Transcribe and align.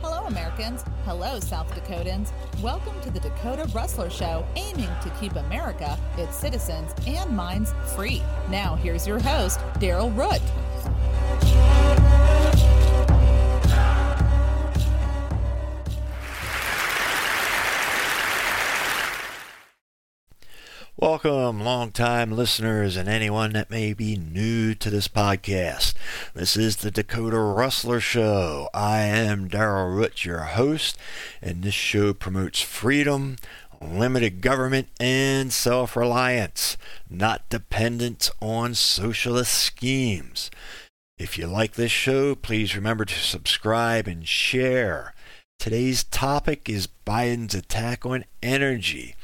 Hello, 0.00 0.26
Americans. 0.26 0.84
Hello, 1.04 1.40
South 1.40 1.68
Dakotans. 1.74 2.30
Welcome 2.62 3.00
to 3.02 3.10
the 3.10 3.20
Dakota 3.20 3.68
Rustler 3.74 4.10
Show, 4.10 4.46
aiming 4.56 4.88
to 5.02 5.10
keep 5.20 5.34
America, 5.34 5.98
its 6.16 6.36
citizens, 6.36 6.94
and 7.06 7.30
minds 7.30 7.72
free. 7.94 8.22
Now, 8.48 8.76
here's 8.76 9.06
your 9.06 9.18
host, 9.18 9.58
Daryl 9.74 10.16
Root. 10.16 10.40
Welcome, 21.00 21.62
longtime 21.62 22.32
listeners, 22.32 22.94
and 22.94 23.08
anyone 23.08 23.54
that 23.54 23.70
may 23.70 23.94
be 23.94 24.16
new 24.18 24.74
to 24.74 24.90
this 24.90 25.08
podcast. 25.08 25.94
This 26.34 26.58
is 26.58 26.76
the 26.76 26.90
Dakota 26.90 27.38
Rustler 27.38 28.00
Show. 28.00 28.68
I 28.74 28.98
am 28.98 29.48
Daryl 29.48 29.96
Root, 29.96 30.26
your 30.26 30.40
host, 30.40 30.98
and 31.40 31.62
this 31.62 31.72
show 31.72 32.12
promotes 32.12 32.60
freedom, 32.60 33.36
limited 33.80 34.42
government, 34.42 34.88
and 35.00 35.50
self 35.54 35.96
reliance, 35.96 36.76
not 37.08 37.48
dependence 37.48 38.30
on 38.42 38.74
socialist 38.74 39.54
schemes. 39.54 40.50
If 41.18 41.38
you 41.38 41.46
like 41.46 41.76
this 41.76 41.90
show, 41.90 42.34
please 42.34 42.76
remember 42.76 43.06
to 43.06 43.14
subscribe 43.14 44.06
and 44.06 44.28
share. 44.28 45.14
Today's 45.58 46.04
topic 46.04 46.68
is 46.68 46.88
Biden's 47.06 47.54
attack 47.54 48.04
on 48.04 48.26
energy. 48.42 49.14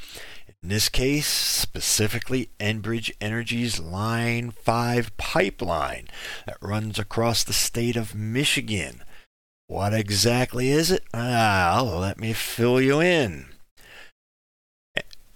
In 0.67 0.73
this 0.73 0.89
case, 0.89 1.27
specifically 1.27 2.49
Enbridge 2.59 3.09
Energy's 3.21 3.79
Line 3.79 4.51
5 4.51 5.15
pipeline 5.15 6.09
that 6.45 6.57
runs 6.61 6.99
across 6.99 7.45
the 7.45 7.53
state 7.53 7.95
of 7.95 8.13
Michigan. 8.13 9.01
What 9.67 9.93
exactly 9.93 10.67
is 10.67 10.91
it? 10.91 11.05
Ah, 11.13 11.81
let 11.81 12.19
me 12.19 12.33
fill 12.33 12.81
you 12.81 12.99
in. 12.99 13.45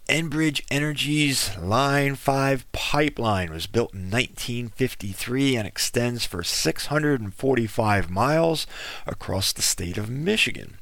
Enbridge 0.10 0.66
Energy's 0.70 1.58
Line 1.58 2.16
5 2.16 2.70
pipeline 2.74 3.54
was 3.54 3.68
built 3.68 3.94
in 3.94 4.12
1953 4.12 5.56
and 5.56 5.66
extends 5.66 6.26
for 6.26 6.44
645 6.44 8.10
miles 8.10 8.68
across 9.08 9.54
the 9.54 9.62
state 9.62 9.98
of 9.98 10.10
Michigan. 10.10 10.78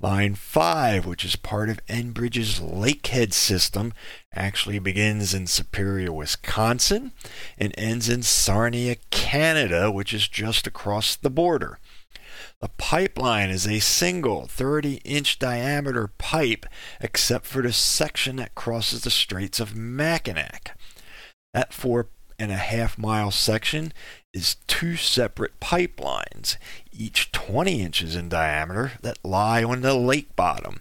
Line 0.00 0.34
5, 0.34 1.06
which 1.06 1.24
is 1.24 1.36
part 1.36 1.68
of 1.68 1.84
Enbridge's 1.86 2.60
Lakehead 2.60 3.32
system, 3.32 3.92
actually 4.34 4.78
begins 4.78 5.34
in 5.34 5.46
Superior, 5.46 6.12
Wisconsin, 6.12 7.12
and 7.58 7.74
ends 7.78 8.08
in 8.08 8.22
Sarnia, 8.22 8.96
Canada, 9.10 9.90
which 9.90 10.12
is 10.12 10.28
just 10.28 10.66
across 10.66 11.16
the 11.16 11.30
border. 11.30 11.78
The 12.60 12.68
pipeline 12.68 13.50
is 13.50 13.66
a 13.66 13.78
single 13.80 14.46
30 14.46 15.00
inch 15.04 15.38
diameter 15.38 16.08
pipe, 16.18 16.66
except 17.00 17.46
for 17.46 17.62
the 17.62 17.72
section 17.72 18.36
that 18.36 18.54
crosses 18.54 19.02
the 19.02 19.10
Straits 19.10 19.60
of 19.60 19.76
Mackinac. 19.76 20.76
That 21.52 21.72
four 21.72 22.08
and 22.38 22.50
a 22.50 22.56
half 22.56 22.98
mile 22.98 23.30
section 23.30 23.92
is 24.34 24.56
two 24.66 24.96
separate 24.96 25.58
pipelines, 25.60 26.56
each 26.92 27.32
20 27.32 27.80
inches 27.80 28.16
in 28.16 28.28
diameter, 28.28 28.92
that 29.00 29.18
lie 29.24 29.64
on 29.64 29.80
the 29.80 29.94
lake 29.94 30.34
bottom. 30.36 30.80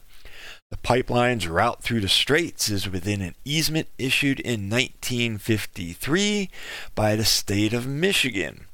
The 0.72 0.78
pipeline's 0.78 1.48
route 1.48 1.84
through 1.84 2.02
the 2.02 2.10
straits 2.10 2.68
is 2.68 2.90
within 2.90 3.22
an 3.22 3.36
easement 3.46 3.88
issued 4.00 4.40
in 4.40 4.72
1953 4.72 6.50
by 6.96 7.16
the 7.16 7.24
state 7.24 7.74
of 7.74 7.86
Michigan. 7.86 8.66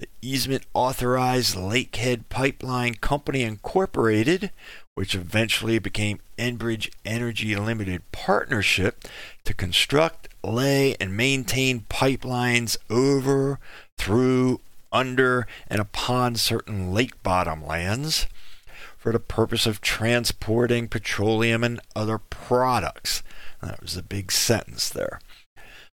The 0.00 0.08
easement 0.20 0.66
authorized 0.74 1.54
Lakehead 1.54 2.24
Pipeline 2.28 2.96
Company 2.96 3.42
Incorporated, 3.42 4.50
which 4.96 5.14
eventually 5.14 5.78
became 5.78 6.18
Enbridge 6.36 6.92
Energy 7.04 7.54
Limited 7.54 8.02
Partnership, 8.10 9.04
to 9.44 9.54
construct, 9.54 10.28
lay, 10.42 10.96
and 10.98 11.16
maintain 11.16 11.86
pipelines 11.88 12.76
over, 12.90 13.60
through, 13.98 14.60
under, 14.92 15.46
and 15.68 15.80
upon 15.80 16.36
certain 16.36 16.92
lake 16.92 17.22
bottom 17.22 17.66
lands 17.66 18.26
for 18.96 19.12
the 19.12 19.20
purpose 19.20 19.66
of 19.66 19.80
transporting 19.80 20.88
petroleum 20.88 21.62
and 21.62 21.80
other 21.94 22.18
products. 22.18 23.22
That 23.60 23.82
was 23.82 23.96
a 23.96 24.02
big 24.02 24.32
sentence 24.32 24.88
there. 24.88 25.20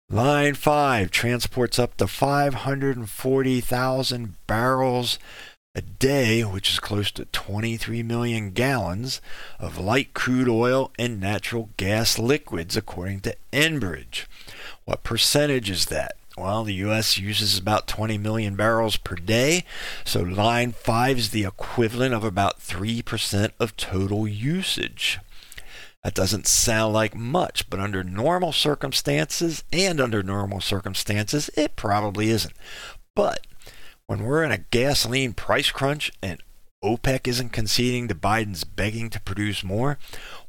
Line 0.09 0.55
5 0.55 1.11
transports 1.11 1.79
up 1.79 1.97
to 1.97 2.07
540,000 2.07 4.33
barrels 4.47 5.19
a 5.75 5.81
day, 5.81 6.43
which 6.43 6.71
is 6.71 6.79
close 6.79 7.11
to 7.11 7.25
23 7.25 8.01
million 8.03 8.51
gallons, 8.51 9.21
of 9.59 9.77
light 9.77 10.13
crude 10.13 10.47
oil 10.49 10.91
and 10.97 11.19
natural 11.19 11.69
gas 11.77 12.17
liquids, 12.17 12.75
according 12.75 13.19
to 13.19 13.35
Enbridge. 13.53 14.25
What 14.85 15.03
percentage 15.03 15.69
is 15.69 15.85
that? 15.85 16.15
Well, 16.37 16.63
the 16.63 16.75
U.S. 16.75 17.17
uses 17.17 17.57
about 17.57 17.87
20 17.87 18.19
million 18.19 18.55
barrels 18.55 18.95
per 18.95 19.15
day, 19.15 19.63
so 20.05 20.21
Line 20.21 20.71
5 20.71 21.17
is 21.17 21.29
the 21.31 21.45
equivalent 21.45 22.13
of 22.13 22.23
about 22.23 22.59
3% 22.59 23.51
of 23.59 23.75
total 23.75 24.27
usage. 24.27 25.19
That 26.03 26.13
doesn't 26.13 26.45
sound 26.45 26.93
like 26.93 27.15
much, 27.15 27.67
but 27.71 27.79
under 27.79 28.03
normal 28.03 28.51
circumstances 28.51 29.63
and 29.73 29.99
under 29.99 30.21
normal 30.21 30.61
circumstances, 30.61 31.49
it 31.57 31.75
probably 31.75 32.29
isn't. 32.29 32.53
But 33.15 33.47
when 34.05 34.23
we're 34.23 34.43
in 34.43 34.51
a 34.51 34.59
gasoline 34.59 35.33
price 35.33 35.71
crunch 35.71 36.11
and 36.21 36.39
OPEC 36.83 37.27
isn't 37.27 37.49
conceding 37.49 38.07
to 38.09 38.15
Biden's 38.15 38.63
begging 38.63 39.09
to 39.09 39.19
produce 39.19 39.63
more, 39.63 39.97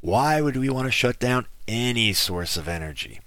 why 0.02 0.42
would 0.42 0.58
we 0.58 0.68
want 0.68 0.86
to 0.86 0.92
shut 0.92 1.18
down 1.18 1.46
any 1.66 2.12
source 2.12 2.58
of 2.58 2.68
energy? 2.68 3.20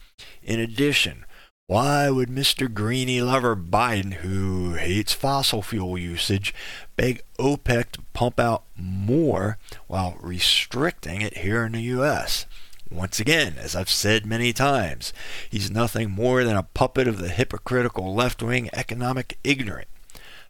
In 0.43 0.59
addition, 0.59 1.25
why 1.71 2.09
would 2.09 2.27
Mr. 2.27 2.71
Greeny 2.71 3.21
Lover 3.21 3.55
Biden, 3.55 4.15
who 4.15 4.73
hates 4.73 5.13
fossil 5.13 5.61
fuel 5.61 5.97
usage, 5.97 6.53
beg 6.97 7.21
OPEC 7.39 7.91
to 7.91 8.01
pump 8.11 8.41
out 8.41 8.63
more 8.75 9.57
while 9.87 10.17
restricting 10.19 11.21
it 11.21 11.37
here 11.37 11.63
in 11.63 11.71
the 11.71 11.81
U.S.? 11.83 12.45
Once 12.91 13.21
again, 13.21 13.55
as 13.57 13.73
I've 13.73 13.89
said 13.89 14.25
many 14.25 14.51
times, 14.51 15.13
he's 15.49 15.71
nothing 15.71 16.11
more 16.11 16.43
than 16.43 16.57
a 16.57 16.63
puppet 16.63 17.07
of 17.07 17.19
the 17.19 17.29
hypocritical 17.29 18.13
left 18.13 18.43
wing 18.43 18.69
economic 18.73 19.37
ignorant. 19.41 19.87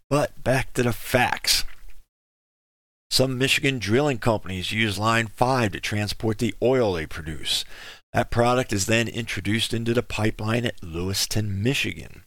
But 0.09 0.43
back 0.43 0.73
to 0.73 0.81
the 0.81 0.91
facts. 0.91 1.65
Some 3.11 3.37
Michigan 3.37 3.77
drilling 3.77 4.17
companies 4.17 4.71
use 4.71 4.97
Line 4.97 5.27
5 5.27 5.73
to 5.73 5.79
transport 5.79 6.39
the 6.39 6.55
oil 6.63 6.93
they 6.93 7.05
produce. 7.05 7.63
That 8.13 8.29
product 8.29 8.73
is 8.73 8.87
then 8.87 9.07
introduced 9.07 9.73
into 9.73 9.93
the 9.93 10.03
pipeline 10.03 10.65
at 10.65 10.83
Lewiston, 10.83 11.63
Michigan. 11.63 12.23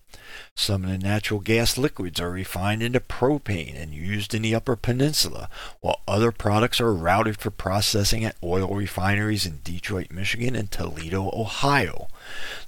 Some 0.56 0.84
of 0.84 0.90
the 0.90 0.98
natural 0.98 1.40
gas 1.40 1.76
liquids 1.76 2.18
are 2.20 2.30
refined 2.30 2.82
into 2.82 3.00
propane 3.00 3.80
and 3.80 3.92
used 3.92 4.32
in 4.32 4.40
the 4.42 4.54
Upper 4.54 4.76
Peninsula, 4.76 5.50
while 5.80 6.00
other 6.08 6.32
products 6.32 6.80
are 6.80 6.94
routed 6.94 7.36
for 7.36 7.50
processing 7.50 8.24
at 8.24 8.36
oil 8.42 8.74
refineries 8.74 9.44
in 9.44 9.60
Detroit, 9.62 10.10
Michigan 10.10 10.56
and 10.56 10.70
Toledo, 10.70 11.30
Ohio. 11.34 12.08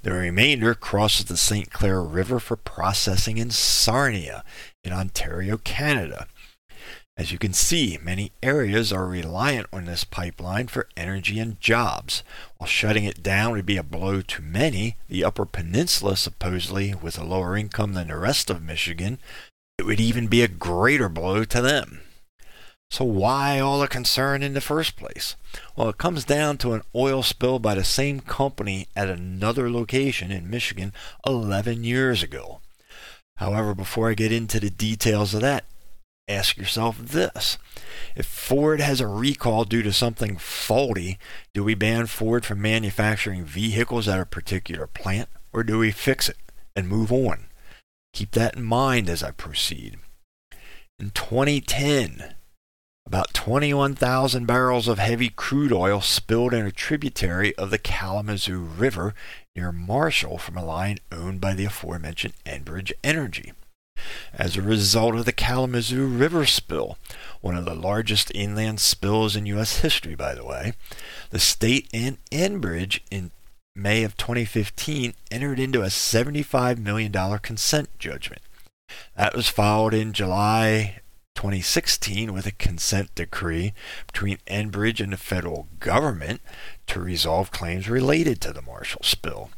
The 0.03 0.11
remainder 0.11 0.75
crosses 0.75 1.25
the 1.25 1.37
St. 1.37 1.71
Clair 1.71 2.03
River 2.03 2.39
for 2.39 2.55
processing 2.55 3.39
in 3.39 3.49
Sarnia, 3.49 4.43
in 4.83 4.93
Ontario, 4.93 5.57
Canada. 5.57 6.27
As 7.17 7.31
you 7.31 7.39
can 7.39 7.53
see, 7.53 7.97
many 7.99 8.31
areas 8.43 8.93
are 8.93 9.07
reliant 9.07 9.65
on 9.73 9.85
this 9.85 10.03
pipeline 10.03 10.67
for 10.67 10.87
energy 10.95 11.39
and 11.39 11.59
jobs. 11.59 12.21
While 12.57 12.67
shutting 12.67 13.05
it 13.05 13.23
down 13.23 13.53
would 13.53 13.65
be 13.65 13.77
a 13.77 13.83
blow 13.83 14.21
to 14.21 14.41
many, 14.43 14.97
the 15.09 15.23
Upper 15.23 15.45
Peninsula, 15.45 16.15
supposedly 16.15 16.93
with 16.93 17.17
a 17.17 17.23
lower 17.23 17.57
income 17.57 17.93
than 17.93 18.09
the 18.09 18.17
rest 18.17 18.51
of 18.51 18.61
Michigan, 18.61 19.17
it 19.79 19.85
would 19.85 19.99
even 19.99 20.27
be 20.27 20.43
a 20.43 20.47
greater 20.47 21.09
blow 21.09 21.43
to 21.43 21.59
them. 21.59 22.01
So, 22.91 23.03
why 23.03 23.59
all 23.59 23.79
the 23.79 23.87
concern 23.87 24.43
in 24.43 24.53
the 24.53 24.61
first 24.61 24.95
place? 24.95 25.35
Well, 25.75 25.89
it 25.89 25.97
comes 25.97 26.23
down 26.23 26.59
to 26.59 26.73
an 26.73 26.83
oil 26.95 27.23
spill 27.23 27.57
by 27.57 27.73
the 27.73 27.83
same 27.83 28.19
company 28.19 28.87
at 28.95 29.09
another 29.09 29.71
location 29.71 30.31
in 30.31 30.49
Michigan 30.49 30.93
11 31.25 31.83
years 31.83 32.21
ago. 32.21 32.61
However, 33.37 33.75
before 33.75 34.09
I 34.09 34.13
get 34.13 34.31
into 34.31 34.59
the 34.59 34.69
details 34.69 35.33
of 35.33 35.41
that, 35.41 35.65
ask 36.27 36.57
yourself 36.57 36.97
this. 36.97 37.57
If 38.15 38.25
Ford 38.25 38.79
has 38.81 38.99
a 38.99 39.07
recall 39.07 39.63
due 39.63 39.83
to 39.83 39.93
something 39.93 40.37
faulty, 40.37 41.17
do 41.53 41.63
we 41.63 41.75
ban 41.75 42.07
Ford 42.07 42.45
from 42.45 42.61
manufacturing 42.61 43.45
vehicles 43.45 44.07
at 44.07 44.19
a 44.19 44.25
particular 44.25 44.87
plant, 44.87 45.29
or 45.53 45.63
do 45.63 45.79
we 45.79 45.91
fix 45.91 46.29
it 46.29 46.37
and 46.75 46.87
move 46.87 47.11
on? 47.11 47.45
Keep 48.13 48.31
that 48.31 48.55
in 48.55 48.63
mind 48.63 49.09
as 49.09 49.23
I 49.23 49.31
proceed. 49.31 49.97
In 50.99 51.11
2010, 51.11 52.33
About 53.07 53.33
21,000 53.33 54.45
barrels 54.45 54.89
of 54.89 54.99
heavy 54.99 55.29
crude 55.29 55.71
oil 55.71 56.01
spilled 56.01 56.53
in 56.53 56.65
a 56.65 56.73
tributary 56.73 57.55
of 57.55 57.69
the 57.69 57.77
Kalamazoo 57.77 58.59
River 58.59 59.15
near 59.55 59.71
Marshall 59.71 60.37
from 60.37 60.57
a 60.57 60.65
line 60.65 60.97
owned 61.09 61.39
by 61.39 61.53
the 61.53 61.63
aforementioned 61.63 62.33
Enbridge 62.45 62.91
Energy. 63.05 63.53
As 64.33 64.55
a 64.55 64.61
result 64.61 65.15
of 65.15 65.25
the 65.25 65.31
Kalamazoo 65.31 66.05
River 66.05 66.45
spill, 66.45 66.97
one 67.41 67.55
of 67.55 67.65
the 67.65 67.75
largest 67.75 68.31
inland 68.33 68.79
spills 68.79 69.35
in 69.35 69.45
U.S. 69.47 69.79
history, 69.79 70.15
by 70.15 70.33
the 70.33 70.45
way, 70.45 70.73
the 71.29 71.39
state 71.39 71.87
and 71.93 72.17
Enbridge 72.31 72.99
in 73.11 73.31
May 73.75 74.03
of 74.03 74.17
2015 74.17 75.13
entered 75.29 75.59
into 75.59 75.83
a 75.83 75.87
$75 75.87 76.79
million 76.79 77.11
consent 77.39 77.89
judgment. 77.99 78.41
That 79.15 79.35
was 79.35 79.49
followed 79.49 79.93
in 79.93 80.13
July 80.13 81.01
2016 81.35 82.33
with 82.33 82.47
a 82.47 82.51
consent 82.51 83.13
decree 83.13 83.73
between 84.07 84.39
Enbridge 84.47 84.99
and 84.99 85.13
the 85.13 85.17
federal 85.17 85.67
government 85.79 86.41
to 86.87 86.99
resolve 86.99 87.51
claims 87.51 87.87
related 87.87 88.41
to 88.41 88.51
the 88.51 88.63
Marshall 88.63 89.03
spill. 89.03 89.51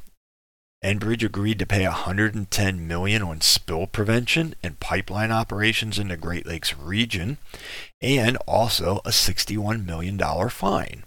Enbridge 0.84 1.24
agreed 1.24 1.60
to 1.60 1.66
pay 1.66 1.86
110 1.86 2.88
million 2.88 3.22
on 3.22 3.42
spill 3.42 3.86
prevention 3.86 4.56
and 4.64 4.80
pipeline 4.80 5.32
operations 5.32 6.00
in 6.00 6.08
the 6.08 6.16
Great 6.16 6.46
Lakes 6.46 6.74
region 6.78 7.38
and 8.02 8.38
also 8.48 9.02
a 9.04 9.12
61 9.12 9.86
million 9.86 10.16
dollar 10.16 10.50
fine. 10.50 11.04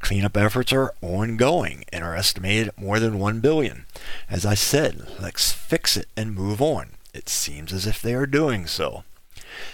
Cleanup 0.00 0.36
efforts 0.36 0.72
are 0.72 0.92
ongoing 1.02 1.84
and 1.92 2.02
are 2.02 2.16
estimated 2.16 2.68
at 2.68 2.80
more 2.80 2.98
than 2.98 3.20
1 3.20 3.38
billion. 3.38 3.86
As 4.28 4.44
I 4.44 4.54
said, 4.54 5.06
let's 5.20 5.52
fix 5.52 5.96
it 5.96 6.08
and 6.16 6.34
move 6.34 6.60
on. 6.60 6.90
It 7.14 7.28
seems 7.28 7.72
as 7.72 7.86
if 7.86 8.02
they 8.02 8.14
are 8.14 8.26
doing 8.26 8.66
so. 8.66 9.04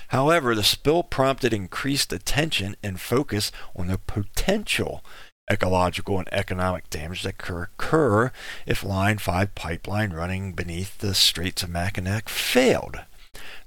However, 0.08 0.54
the 0.54 0.64
spill 0.64 1.02
prompted 1.02 1.52
increased 1.52 2.12
attention 2.12 2.76
and 2.82 3.00
focus 3.00 3.52
on 3.74 3.86
the 3.88 3.98
potential 3.98 5.02
ecological 5.50 6.18
and 6.18 6.28
economic 6.32 6.90
damage 6.90 7.22
that 7.22 7.38
could 7.38 7.62
occur 7.62 8.32
if 8.66 8.84
Line 8.84 9.18
5 9.18 9.54
pipeline 9.54 10.12
running 10.12 10.52
beneath 10.52 10.98
the 10.98 11.14
Straits 11.14 11.62
of 11.62 11.70
Mackinac 11.70 12.28
failed. 12.28 13.00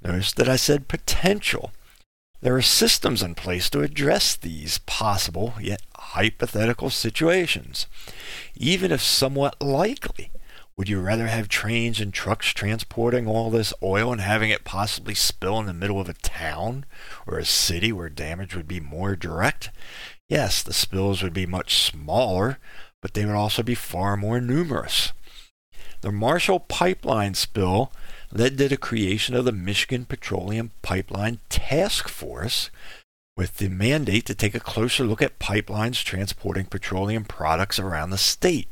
Notice 0.03 0.33
that 0.33 0.49
I 0.49 0.55
said 0.55 0.87
potential. 0.87 1.71
There 2.41 2.55
are 2.55 2.61
systems 2.61 3.21
in 3.21 3.35
place 3.35 3.69
to 3.69 3.81
address 3.81 4.35
these 4.35 4.77
possible 4.79 5.53
yet 5.59 5.81
hypothetical 5.95 6.89
situations. 6.89 7.85
Even 8.55 8.91
if 8.91 9.01
somewhat 9.01 9.61
likely, 9.61 10.31
would 10.77 10.87
you 10.87 11.01
rather 11.01 11.27
have 11.27 11.49
trains 11.49 11.99
and 11.99 12.13
trucks 12.13 12.53
transporting 12.53 13.27
all 13.27 13.49
this 13.49 13.73
oil 13.83 14.13
and 14.13 14.21
having 14.21 14.49
it 14.49 14.63
possibly 14.63 15.13
spill 15.13 15.59
in 15.59 15.65
the 15.65 15.73
middle 15.73 15.99
of 15.99 16.07
a 16.07 16.13
town 16.13 16.85
or 17.27 17.37
a 17.37 17.45
city 17.45 17.91
where 17.91 18.07
damage 18.07 18.55
would 18.55 18.67
be 18.67 18.79
more 18.79 19.17
direct? 19.17 19.71
Yes, 20.29 20.61
the 20.61 20.73
spills 20.73 21.23
would 21.23 21.33
be 21.33 21.45
much 21.45 21.75
smaller, 21.75 22.59
but 23.01 23.13
they 23.13 23.25
would 23.25 23.35
also 23.35 23.63
be 23.63 23.75
far 23.75 24.15
more 24.15 24.39
numerous. 24.39 25.11
The 26.01 26.11
Marshall 26.11 26.59
Pipeline 26.59 27.33
spill 27.33 27.91
led 28.31 28.57
to 28.57 28.69
the 28.69 28.77
creation 28.77 29.35
of 29.35 29.45
the 29.45 29.51
Michigan 29.51 30.05
Petroleum 30.05 30.71
Pipeline 30.81 31.39
Task 31.49 32.07
Force 32.07 32.69
with 33.35 33.57
the 33.57 33.69
mandate 33.69 34.25
to 34.25 34.35
take 34.35 34.53
a 34.53 34.59
closer 34.59 35.03
look 35.03 35.21
at 35.21 35.39
pipelines 35.39 36.03
transporting 36.03 36.65
petroleum 36.65 37.23
products 37.23 37.79
around 37.79 38.09
the 38.09 38.17
state 38.17 38.67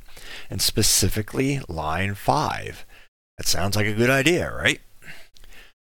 and 0.50 0.62
specifically 0.62 1.62
Line 1.68 2.16
5. 2.16 2.86
That 3.38 3.48
sounds 3.48 3.76
like 3.76 3.88
a 3.88 3.94
good 3.94 4.10
idea, 4.10 4.54
right? 4.54 4.82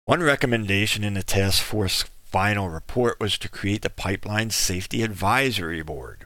One 0.05 0.23
recommendation 0.23 1.03
in 1.03 1.13
the 1.13 1.23
task 1.23 1.61
force 1.61 2.05
final 2.31 2.69
report 2.69 3.19
was 3.19 3.37
to 3.37 3.49
create 3.49 3.81
the 3.81 3.89
Pipeline 3.89 4.51
Safety 4.51 5.03
Advisory 5.03 5.81
Board, 5.81 6.25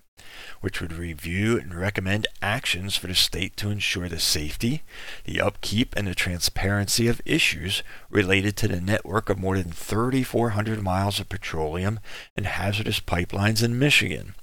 which 0.62 0.80
would 0.80 0.94
review 0.94 1.58
and 1.58 1.74
recommend 1.74 2.28
actions 2.44 2.96
for 2.96 3.08
the 3.08 3.16
state 3.16 3.58
to 3.58 3.72
ensure 3.72 4.08
the 4.08 4.20
safety, 4.20 4.84
the 5.24 5.42
upkeep, 5.42 5.96
and 5.98 6.08
the 6.08 6.14
transparency 6.14 7.08
of 7.08 7.24
issues 7.26 7.82
related 8.12 8.56
to 8.56 8.68
the 8.68 8.80
network 8.80 9.32
of 9.32 9.40
more 9.40 9.58
than 9.58 9.72
3,400 9.72 10.84
miles 10.84 11.20
of 11.20 11.28
petroleum 11.28 12.00
and 12.38 12.46
hazardous 12.46 13.00
pipelines 13.00 13.64
in 13.64 13.80
Michigan. 13.80 14.36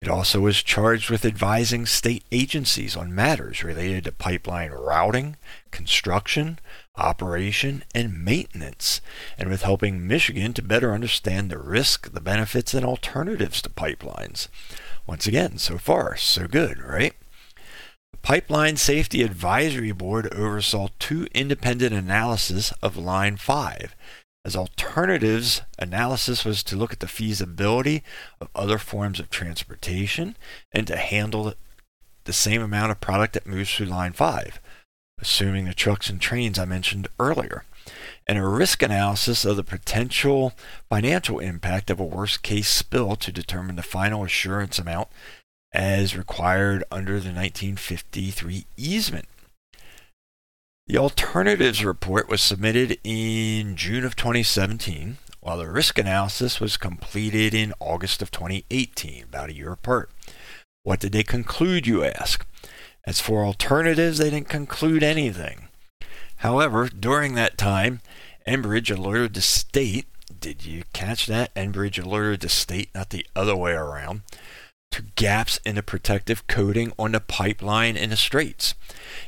It 0.00 0.08
also 0.08 0.46
is 0.46 0.62
charged 0.62 1.10
with 1.10 1.26
advising 1.26 1.84
state 1.84 2.24
agencies 2.32 2.96
on 2.96 3.14
matters 3.14 3.62
related 3.62 4.04
to 4.04 4.12
pipeline 4.12 4.70
routing, 4.70 5.36
construction, 5.70 6.58
operation, 6.96 7.84
and 7.94 8.24
maintenance, 8.24 9.02
and 9.36 9.50
with 9.50 9.60
helping 9.60 10.06
Michigan 10.06 10.54
to 10.54 10.62
better 10.62 10.94
understand 10.94 11.50
the 11.50 11.58
risk, 11.58 12.12
the 12.12 12.20
benefits, 12.22 12.72
and 12.72 12.86
alternatives 12.86 13.60
to 13.60 13.68
pipelines. 13.68 14.48
Once 15.06 15.26
again, 15.26 15.58
so 15.58 15.76
far, 15.76 16.16
so 16.16 16.46
good, 16.46 16.78
right? 16.78 17.12
The 18.12 18.18
Pipeline 18.22 18.78
Safety 18.78 19.22
Advisory 19.22 19.92
Board 19.92 20.32
oversaw 20.32 20.88
two 20.98 21.26
independent 21.34 21.92
analyses 21.92 22.72
of 22.80 22.96
Line 22.96 23.36
5 23.36 23.94
as 24.50 24.56
alternatives, 24.56 25.62
analysis 25.78 26.44
was 26.44 26.64
to 26.64 26.74
look 26.74 26.92
at 26.92 26.98
the 26.98 27.06
feasibility 27.06 28.02
of 28.40 28.48
other 28.52 28.78
forms 28.78 29.20
of 29.20 29.30
transportation 29.30 30.36
and 30.72 30.88
to 30.88 30.96
handle 30.96 31.54
the 32.24 32.32
same 32.32 32.60
amount 32.60 32.90
of 32.90 33.00
product 33.00 33.34
that 33.34 33.46
moves 33.46 33.72
through 33.72 33.86
Line 33.86 34.12
5, 34.12 34.60
assuming 35.20 35.66
the 35.66 35.72
trucks 35.72 36.10
and 36.10 36.20
trains 36.20 36.58
I 36.58 36.64
mentioned 36.64 37.06
earlier, 37.20 37.62
and 38.26 38.38
a 38.38 38.44
risk 38.44 38.82
analysis 38.82 39.44
of 39.44 39.54
the 39.54 39.62
potential 39.62 40.52
financial 40.88 41.38
impact 41.38 41.88
of 41.88 42.00
a 42.00 42.04
worst 42.04 42.42
case 42.42 42.68
spill 42.68 43.14
to 43.14 43.30
determine 43.30 43.76
the 43.76 43.84
final 43.84 44.24
assurance 44.24 44.80
amount 44.80 45.06
as 45.72 46.16
required 46.16 46.82
under 46.90 47.20
the 47.20 47.30
1953 47.30 48.66
easement. 48.76 49.26
The 50.90 50.98
alternatives 50.98 51.84
report 51.84 52.28
was 52.28 52.42
submitted 52.42 52.98
in 53.04 53.76
June 53.76 54.04
of 54.04 54.16
2017, 54.16 55.18
while 55.38 55.58
the 55.58 55.70
risk 55.70 55.98
analysis 55.98 56.58
was 56.58 56.76
completed 56.76 57.54
in 57.54 57.72
August 57.78 58.22
of 58.22 58.32
2018, 58.32 59.22
about 59.22 59.50
a 59.50 59.54
year 59.54 59.70
apart. 59.70 60.10
What 60.82 60.98
did 60.98 61.12
they 61.12 61.22
conclude, 61.22 61.86
you 61.86 62.02
ask? 62.02 62.44
As 63.06 63.20
for 63.20 63.44
alternatives, 63.44 64.18
they 64.18 64.30
didn't 64.30 64.48
conclude 64.48 65.04
anything. 65.04 65.68
However, 66.38 66.88
during 66.88 67.36
that 67.36 67.56
time, 67.56 68.00
Enbridge 68.44 68.90
alerted 68.90 69.34
the 69.34 69.42
state. 69.42 70.06
Did 70.40 70.66
you 70.66 70.82
catch 70.92 71.26
that? 71.26 71.54
Enbridge 71.54 72.04
alerted 72.04 72.40
the 72.40 72.48
state, 72.48 72.88
not 72.96 73.10
the 73.10 73.24
other 73.36 73.54
way 73.54 73.74
around 73.74 74.22
to 74.90 75.02
gaps 75.14 75.60
in 75.64 75.76
the 75.76 75.82
protective 75.82 76.46
coating 76.46 76.92
on 76.98 77.12
the 77.12 77.20
pipeline 77.20 77.96
in 77.96 78.10
the 78.10 78.16
straits. 78.16 78.74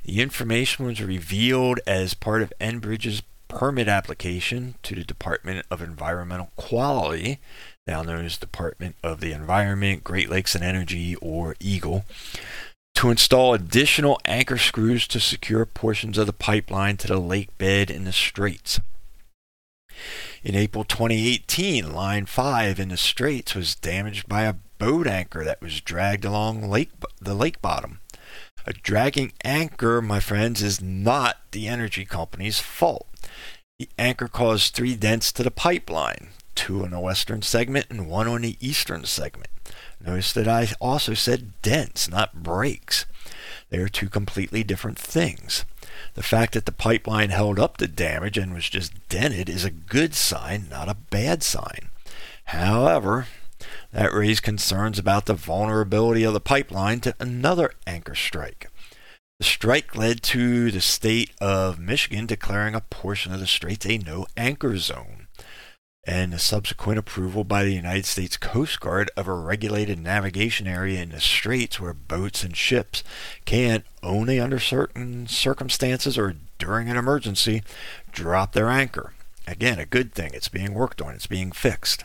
The 0.05 0.21
information 0.21 0.87
was 0.87 1.01
revealed 1.01 1.81
as 1.87 2.15
part 2.15 2.43
of 2.43 2.53
Enbridge's 2.61 3.23
permit 3.49 3.87
application 3.87 4.75
to 4.83 4.95
the 4.95 5.05
Department 5.05 5.67
of 5.71 5.83
Environmental 5.83 6.51
Quality, 6.57 7.39
now 7.87 8.03
known 8.03 8.25
as 8.25 8.37
Department 8.37 8.97
of 9.03 9.21
the 9.21 9.33
Environment, 9.33 10.03
Great 10.03 10.31
Lakes 10.31 10.55
and 10.55 10.65
Energy, 10.65 11.17
or 11.17 11.55
EGLE, 11.61 12.05
to 12.95 13.11
install 13.11 13.55
additional 13.55 14.21
anchor 14.25 14.59
screws 14.59 15.07
to 15.09 15.21
secure 15.21 15.67
portions 15.67 16.19
of 16.19 16.27
the 16.27 16.33
pipeline 16.33 16.97
to 16.97 17.07
the 17.07 17.19
lake 17.19 17.57
bed 17.59 17.91
in 17.91 18.05
the 18.05 18.13
straits. 18.13 18.81
In 20.43 20.57
April 20.57 20.85
2018, 20.85 21.93
Line 21.93 22.27
5 22.27 22.81
in 22.81 22.89
the 22.89 22.97
Straits 22.97 23.55
was 23.55 23.77
damaged 23.77 24.29
by 24.29 24.43
a 24.43 24.55
boat 24.83 25.07
anchor 25.07 25.45
that 25.45 25.63
was 25.63 25.81
dragged 25.81 26.25
along 26.25 26.69
lake, 26.69 26.91
the 27.21 27.35
lake 27.35 27.63
bottom. 27.63 28.01
A 28.67 28.73
dragging 28.73 29.33
anchor, 29.45 30.03
my 30.03 30.19
friends, 30.19 30.61
is 30.61 30.83
not 30.83 31.37
the 31.53 31.69
energy 31.69 32.05
company's 32.05 32.59
fault. 32.59 33.07
The 33.79 33.89
anchor 33.97 34.27
caused 34.27 34.75
three 34.75 34.97
dents 34.97 35.31
to 35.33 35.45
the 35.45 35.53
pipeline, 35.53 36.31
two 36.57 36.83
on 36.83 36.91
the 36.91 36.99
western 36.99 37.43
segment 37.43 37.87
and 37.91 38.09
one 38.09 38.27
on 38.27 38.43
the 38.43 38.57
eastern 38.59 39.05
segment. 39.05 39.51
Notice 40.05 40.33
that 40.33 40.49
I 40.49 40.67
also 40.81 41.15
said 41.15 41.53
dents, 41.63 42.09
not 42.09 42.43
breaks. 42.43 43.07
They 43.71 43.79
are 43.79 43.89
two 43.89 44.09
completely 44.09 44.65
different 44.65 44.99
things. 44.99 45.65
The 46.15 46.25
fact 46.25 46.55
that 46.55 46.67
the 46.67 46.73
pipeline 46.73 47.31
held 47.31 47.61
up 47.61 47.77
the 47.77 47.87
damage 47.87 48.37
and 48.37 48.53
was 48.53 48.69
just 48.69 49.09
dented 49.09 49.49
is 49.49 49.65
a 49.65 49.71
good 49.71 50.17
sign, 50.17 50.67
not 50.69 50.89
a 50.89 50.95
bad 50.95 51.45
sign. 51.45 51.91
However, 52.47 53.29
that 53.93 54.13
raised 54.13 54.43
concerns 54.43 54.99
about 54.99 55.27
the 55.27 55.35
vulnerability 55.35 56.25
of 56.25 56.33
the 56.33 56.41
pipeline 56.41 57.01
to 57.01 57.15
another 57.21 57.73
anchor 57.87 58.15
strike. 58.15 58.69
The 59.39 59.45
strike 59.45 59.97
led 59.97 60.23
to 60.25 60.71
the 60.71 60.81
state 60.81 61.33
of 61.41 61.79
Michigan 61.79 62.27
declaring 62.27 62.75
a 62.75 62.81
portion 62.81 63.33
of 63.33 63.41
the 63.41 63.47
straits 63.47 63.85
a 63.87 63.99
no 63.99 64.27
anchor 64.37 64.77
zone, 64.79 65.27
and 66.05 66.33
the 66.33 66.39
subsequent 66.39 66.99
approval 66.99 67.45
by 67.45 67.65
the 67.65 67.75
United 67.75 68.07
States 68.07 68.37
Coast 68.37 68.81
Guard 68.81 69.11
of 69.17 69.29
a 69.29 69.35
regulated 69.35 69.99
navigation 69.99 70.67
area 70.67 71.03
in 71.03 71.11
the 71.11 71.21
straits 71.21 71.81
where 71.81 71.93
boats 71.93 72.43
and 72.43 72.57
ships 72.57 73.05
can, 73.45 73.85
only 74.03 74.41
under 74.41 74.59
certain 74.59 75.27
circumstances 75.27 76.17
or 76.17 76.37
during 76.59 76.89
an 76.89 76.97
emergency, 76.97 77.63
drop 78.13 78.53
their 78.53 78.69
anchor. 78.69 79.13
Again, 79.47 79.79
a 79.79 79.87
good 79.87 80.13
thing. 80.13 80.31
It's 80.35 80.49
being 80.49 80.73
worked 80.73 81.03
on, 81.03 81.15
it's 81.15 81.27
being 81.27 81.53
fixed. 81.53 82.05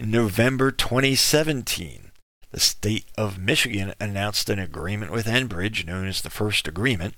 In 0.00 0.10
November 0.10 0.70
2017, 0.70 2.10
the 2.52 2.58
state 2.58 3.04
of 3.18 3.38
Michigan 3.38 3.92
announced 4.00 4.48
an 4.48 4.58
agreement 4.58 5.12
with 5.12 5.26
Enbridge, 5.26 5.84
known 5.84 6.06
as 6.06 6.22
the 6.22 6.30
First 6.30 6.66
Agreement, 6.66 7.12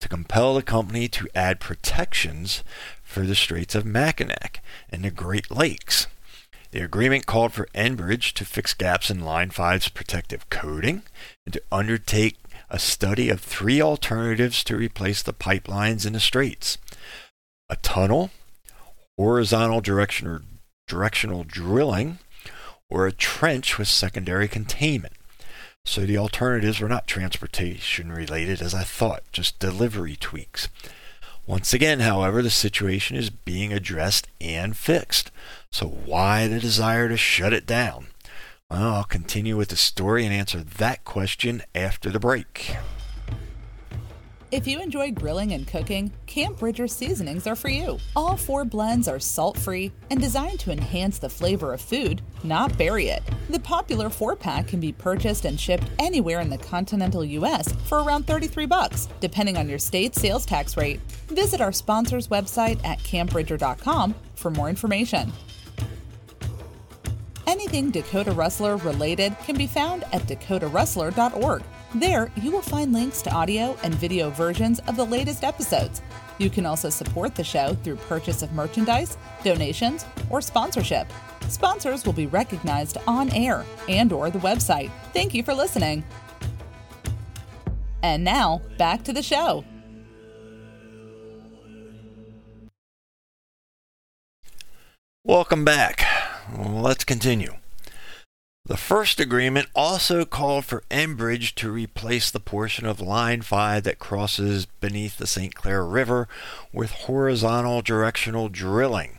to 0.00 0.08
compel 0.08 0.54
the 0.54 0.62
company 0.62 1.08
to 1.08 1.26
add 1.34 1.58
protections 1.58 2.62
for 3.02 3.22
the 3.22 3.34
Straits 3.34 3.74
of 3.74 3.84
Mackinac 3.84 4.62
and 4.88 5.02
the 5.02 5.10
Great 5.10 5.50
Lakes. 5.50 6.06
The 6.70 6.80
agreement 6.80 7.26
called 7.26 7.54
for 7.54 7.66
Enbridge 7.74 8.32
to 8.34 8.44
fix 8.44 8.72
gaps 8.72 9.10
in 9.10 9.24
Line 9.24 9.50
5's 9.50 9.88
protective 9.88 10.48
coating 10.48 11.02
and 11.44 11.54
to 11.54 11.62
undertake 11.72 12.38
a 12.70 12.78
study 12.78 13.30
of 13.30 13.40
three 13.40 13.82
alternatives 13.82 14.62
to 14.62 14.76
replace 14.76 15.24
the 15.24 15.32
pipelines 15.32 16.06
in 16.06 16.12
the 16.12 16.20
straits 16.20 16.78
a 17.68 17.74
tunnel, 17.74 18.30
horizontal 19.18 19.80
directional, 19.80 20.42
directional 20.86 21.42
drilling, 21.42 22.20
or 22.90 23.06
a 23.06 23.12
trench 23.12 23.78
with 23.78 23.88
secondary 23.88 24.48
containment. 24.48 25.14
So 25.84 26.04
the 26.04 26.18
alternatives 26.18 26.80
were 26.80 26.88
not 26.88 27.06
transportation 27.06 28.12
related 28.12 28.60
as 28.60 28.74
I 28.74 28.82
thought, 28.82 29.22
just 29.32 29.58
delivery 29.58 30.16
tweaks. 30.16 30.68
Once 31.46 31.72
again, 31.72 32.00
however, 32.00 32.42
the 32.42 32.50
situation 32.50 33.16
is 33.16 33.30
being 33.30 33.72
addressed 33.72 34.28
and 34.38 34.76
fixed. 34.76 35.30
So 35.72 35.86
why 35.86 36.46
the 36.46 36.60
desire 36.60 37.08
to 37.08 37.16
shut 37.16 37.54
it 37.54 37.64
down? 37.64 38.08
Well, 38.70 38.94
I'll 38.96 39.04
continue 39.04 39.56
with 39.56 39.70
the 39.70 39.76
story 39.76 40.26
and 40.26 40.34
answer 40.34 40.60
that 40.62 41.04
question 41.04 41.62
after 41.74 42.10
the 42.10 42.20
break. 42.20 42.76
If 44.50 44.66
you 44.66 44.80
enjoy 44.80 45.10
grilling 45.10 45.52
and 45.52 45.66
cooking, 45.66 46.10
Camp 46.24 46.58
Bridger 46.58 46.88
seasonings 46.88 47.46
are 47.46 47.54
for 47.54 47.68
you. 47.68 47.98
All 48.16 48.34
four 48.34 48.64
blends 48.64 49.06
are 49.06 49.20
salt 49.20 49.58
free 49.58 49.92
and 50.08 50.18
designed 50.18 50.58
to 50.60 50.72
enhance 50.72 51.18
the 51.18 51.28
flavor 51.28 51.74
of 51.74 51.82
food, 51.82 52.22
not 52.42 52.78
bury 52.78 53.08
it. 53.08 53.22
The 53.50 53.60
popular 53.60 54.08
four 54.08 54.36
pack 54.36 54.68
can 54.68 54.80
be 54.80 54.90
purchased 54.90 55.44
and 55.44 55.60
shipped 55.60 55.90
anywhere 55.98 56.40
in 56.40 56.48
the 56.48 56.56
continental 56.56 57.22
U.S. 57.26 57.70
for 57.84 58.02
around 58.02 58.26
33 58.26 58.64
bucks, 58.64 59.06
depending 59.20 59.58
on 59.58 59.68
your 59.68 59.78
state 59.78 60.14
sales 60.14 60.46
tax 60.46 60.78
rate. 60.78 61.00
Visit 61.28 61.60
our 61.60 61.72
sponsor's 61.72 62.28
website 62.28 62.82
at 62.86 63.00
campbridger.com 63.00 64.14
for 64.34 64.50
more 64.50 64.70
information. 64.70 65.30
Anything 67.46 67.90
Dakota 67.90 68.32
Rustler 68.32 68.78
related 68.78 69.36
can 69.44 69.58
be 69.58 69.66
found 69.66 70.04
at 70.04 70.22
dakotarustler.org. 70.22 71.62
There, 71.94 72.30
you 72.36 72.50
will 72.50 72.60
find 72.60 72.92
links 72.92 73.22
to 73.22 73.32
audio 73.32 73.74
and 73.82 73.94
video 73.94 74.28
versions 74.28 74.78
of 74.80 74.96
the 74.96 75.06
latest 75.06 75.42
episodes. 75.42 76.02
You 76.36 76.50
can 76.50 76.66
also 76.66 76.90
support 76.90 77.34
the 77.34 77.42
show 77.42 77.74
through 77.82 77.96
purchase 77.96 78.42
of 78.42 78.52
merchandise, 78.52 79.16
donations, 79.42 80.04
or 80.28 80.42
sponsorship. 80.42 81.10
Sponsors 81.48 82.04
will 82.04 82.12
be 82.12 82.26
recognized 82.26 82.98
on 83.06 83.30
air 83.30 83.64
and 83.88 84.12
or 84.12 84.28
the 84.28 84.38
website. 84.40 84.90
Thank 85.14 85.32
you 85.32 85.42
for 85.42 85.54
listening. 85.54 86.04
And 88.02 88.22
now, 88.22 88.60
back 88.76 89.02
to 89.04 89.14
the 89.14 89.22
show. 89.22 89.64
Welcome 95.24 95.64
back. 95.64 96.04
Let's 96.56 97.04
continue. 97.04 97.54
The 98.68 98.76
first 98.76 99.18
agreement 99.18 99.68
also 99.74 100.26
called 100.26 100.66
for 100.66 100.82
Enbridge 100.90 101.54
to 101.54 101.70
replace 101.70 102.30
the 102.30 102.38
portion 102.38 102.84
of 102.84 103.00
Line 103.00 103.40
5 103.40 103.82
that 103.84 103.98
crosses 103.98 104.66
beneath 104.66 105.16
the 105.16 105.26
St. 105.26 105.54
Clair 105.54 105.82
River 105.82 106.28
with 106.70 106.90
horizontal 106.90 107.80
directional 107.80 108.50
drilling 108.50 109.17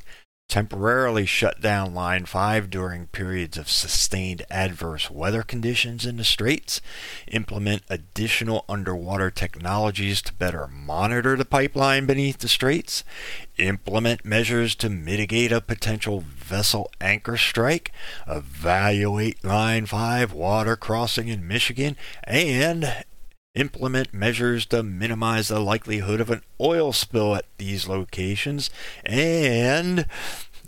temporarily 0.49 1.27
shut 1.27 1.61
down 1.61 1.93
Line 1.93 2.25
5 2.25 2.69
during 2.69 3.07
periods 3.07 3.57
of 3.57 3.69
sustained 3.69 4.43
adverse 4.49 5.09
weather 5.09 5.43
conditions 5.43 6.05
in 6.05 6.17
the 6.17 6.23
Straits, 6.23 6.81
implement 7.27 7.83
additional 7.87 8.65
underwater 8.67 9.29
technologies 9.29 10.21
to 10.23 10.33
better 10.33 10.67
monitor 10.67 11.37
the 11.37 11.45
pipeline 11.45 12.07
beneath 12.07 12.39
the 12.39 12.47
Straits, 12.47 13.03
implement 13.57 14.25
measures 14.25 14.73
to 14.75 14.89
mitigate 14.89 15.51
a 15.51 15.61
potential 15.61 16.21
vessel 16.21 16.91
anchor 16.99 17.37
strike, 17.37 17.91
evaluate 18.27 19.43
Line 19.45 19.85
5 19.85 20.33
water 20.33 20.75
crossing 20.75 21.27
in 21.27 21.47
Michigan, 21.47 21.95
and 22.23 23.05
implement 23.55 24.13
measures 24.13 24.65
to 24.67 24.83
minimize 24.83 25.47
the 25.47 25.59
likelihood 25.59 26.21
of 26.21 26.29
an 26.29 26.41
oil 26.61 26.93
spill 26.93 27.35
at 27.35 27.45
these 27.57 27.87
locations, 27.87 28.69
and 29.05 30.05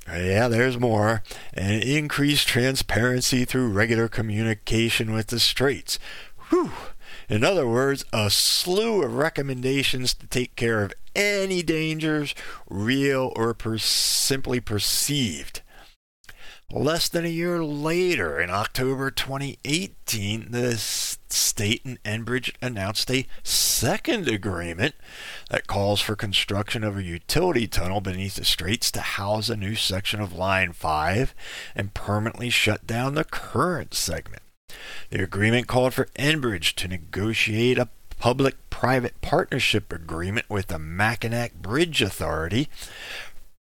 yeah, 0.08 0.48
there's 0.48 0.80
more. 0.80 1.24
And 1.54 1.84
increase 1.84 2.44
transparency 2.44 3.46
through 3.46 3.70
regular 3.70 4.08
communication 4.08 5.14
with 5.14 5.28
the 5.28 5.40
Straits. 5.40 6.00
Whew. 6.50 6.72
In 7.30 7.44
other 7.44 7.68
words, 7.68 8.04
a 8.12 8.30
slew 8.30 9.04
of 9.04 9.16
recommendations 9.16 10.14
to 10.16 10.28
take 10.28 10.56
care 10.56 10.84
of 10.84 10.94
any 11.16 11.62
dangers, 11.62 12.36
real 12.70 13.32
or 13.36 13.54
per- 13.54 13.78
simply 13.78 14.60
perceived. 14.60 15.62
Less 16.74 17.10
than 17.10 17.26
a 17.26 17.30
year 17.30 17.62
later, 17.62 18.40
in 18.40 18.50
October 18.50 19.12
2018, 19.12 20.52
the 20.52 20.78
state 20.78 21.84
and 21.84 22.02
Enbridge 22.04 22.54
announced 22.62 23.12
a 23.12 23.28
second 23.44 24.30
agreement 24.30 24.96
that 25.50 25.68
calls 25.68 26.00
for 26.00 26.16
construction 26.16 26.86
of 26.86 26.98
a 26.98 27.04
utility 27.04 27.68
tunnel 27.68 28.00
beneath 28.00 28.36
the 28.36 28.46
straits 28.46 28.90
to 28.92 29.02
house 29.02 29.50
a 29.50 29.58
new 29.58 29.76
section 29.76 30.22
of 30.22 30.32
Line 30.32 30.72
5 30.72 31.36
and 31.76 31.94
permanently 31.94 32.50
shut 32.50 32.88
down 32.88 33.16
the 33.16 33.26
current 33.26 33.94
segment. 33.94 34.44
The 35.10 35.24
agreement 35.24 35.68
called 35.68 35.94
for 35.94 36.06
Enbridge 36.18 36.76
to 36.76 36.88
negotiate 36.88 37.80
a 37.80 37.90
public 38.18 38.56
private 38.70 39.20
partnership 39.20 39.92
agreement 39.92 40.50
with 40.50 40.68
the 40.68 40.80
Mackinac 40.80 41.56
Bridge 41.56 42.02
Authority 42.02 42.70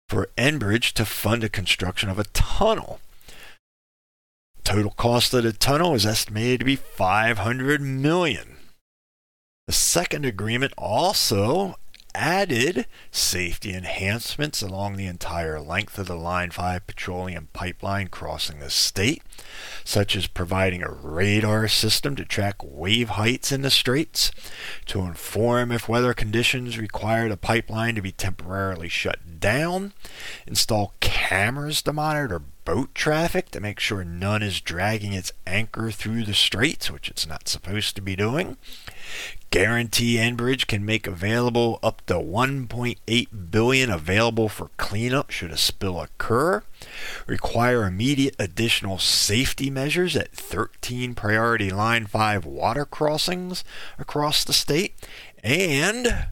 for 0.07 0.29
Enbridge 0.37 0.93
to 0.93 1.05
fund 1.05 1.43
the 1.43 1.49
construction 1.49 2.09
of 2.09 2.17
a 2.17 2.23
tunnel. 2.25 2.99
Total 4.63 4.91
cost 4.91 5.33
of 5.33 5.43
the 5.43 5.53
tunnel 5.53 5.93
is 5.95 6.05
estimated 6.05 6.59
to 6.59 6.65
be 6.65 6.75
500 6.75 7.81
million. 7.81 8.57
The 9.67 9.73
second 9.73 10.25
agreement 10.25 10.73
also 10.77 11.75
added 12.13 12.85
safety 13.11 13.73
enhancements 13.73 14.61
along 14.61 14.95
the 14.95 15.07
entire 15.07 15.59
length 15.59 15.97
of 15.99 16.07
the 16.07 16.15
Line 16.15 16.51
5 16.51 16.87
petroleum 16.87 17.47
pipeline 17.53 18.07
crossing 18.07 18.59
the 18.59 18.69
state, 18.69 19.21
such 19.83 20.15
as 20.15 20.27
providing 20.27 20.83
a 20.83 20.91
radar 20.91 21.67
system 21.67 22.15
to 22.15 22.25
track 22.25 22.55
wave 22.63 23.09
heights 23.09 23.51
in 23.51 23.61
the 23.61 23.71
straits, 23.71 24.31
to 24.85 25.01
inform 25.01 25.71
if 25.71 25.87
weather 25.87 26.13
conditions 26.13 26.77
require 26.77 27.29
the 27.29 27.37
pipeline 27.37 27.95
to 27.95 28.01
be 28.01 28.11
temporarily 28.11 28.89
shut 28.89 29.39
down, 29.39 29.93
install 30.45 30.93
cameras 30.99 31.81
to 31.81 31.93
monitor 31.93 32.41
boat 32.67 32.93
traffic 32.93 33.49
to 33.49 33.61
make 33.61 33.79
sure 33.79 34.03
none 34.03 34.43
is 34.43 34.59
dragging 34.59 35.13
its 35.13 35.31
anchor 35.45 35.89
through 35.89 36.25
the 36.25 36.33
straits, 36.33 36.91
which 36.91 37.07
it's 37.07 37.25
not 37.25 37.47
supposed 37.47 37.95
to 37.95 38.01
be 38.01 38.13
doing. 38.13 38.57
Guarantee 39.49 40.17
Enbridge 40.17 40.67
can 40.67 40.85
make 40.85 41.07
available 41.07 41.79
up 41.81 42.05
to 42.07 42.15
1.8 42.15 43.27
billion 43.49 43.89
available 43.89 44.49
for 44.49 44.69
cleanup 44.77 45.31
should 45.31 45.51
a 45.51 45.57
spill 45.57 45.99
occur. 46.01 46.63
Require 47.25 47.85
immediate 47.85 48.35
additional 48.37 48.97
safety 48.97 49.69
measures 49.69 50.15
at 50.15 50.33
13 50.33 51.15
priority 51.15 51.69
line 51.69 52.05
5 52.05 52.45
water 52.45 52.85
crossings 52.85 53.63
across 53.97 54.43
the 54.43 54.53
state 54.53 54.95
and 55.43 56.27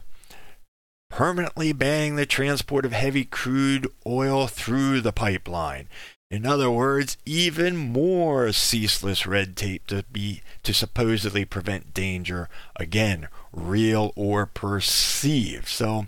permanently 1.08 1.72
banning 1.72 2.16
the 2.16 2.26
transport 2.26 2.84
of 2.84 2.92
heavy 2.92 3.24
crude 3.24 3.88
oil 4.06 4.46
through 4.46 5.00
the 5.00 5.12
pipeline. 5.12 5.88
In 6.28 6.44
other 6.44 6.70
words, 6.70 7.16
even 7.24 7.76
more 7.76 8.52
ceaseless 8.52 9.26
red 9.26 9.56
tape 9.56 9.86
to 9.86 10.04
be 10.10 10.42
to 10.64 10.74
supposedly 10.74 11.44
prevent 11.44 11.94
danger, 11.94 12.48
again, 12.74 13.28
real 13.52 14.12
or 14.16 14.44
perceived. 14.44 15.68
So, 15.68 16.06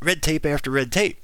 red 0.00 0.22
tape 0.22 0.46
after 0.46 0.70
red 0.70 0.90
tape. 0.90 1.22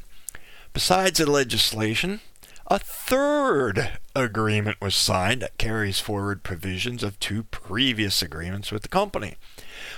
Besides 0.75 1.19
the 1.19 1.31
legislation, 1.31 2.21
a 2.67 2.79
third 2.79 3.99
agreement 4.15 4.77
was 4.79 4.95
signed 4.95 5.41
that 5.41 5.57
carries 5.57 6.01
forward 6.01 6.43
provisions 6.43 7.03
of 7.03 7.19
two 7.19 7.45
previous 7.45 8.21
agreements 8.21 8.71
with 8.71 8.83
the 8.83 8.89
company. 8.89 9.37